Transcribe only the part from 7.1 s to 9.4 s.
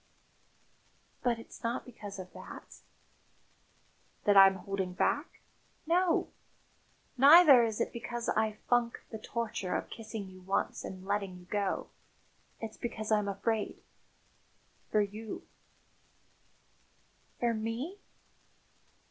Neither is it because I funk the